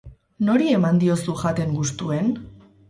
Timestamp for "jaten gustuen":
1.45-2.35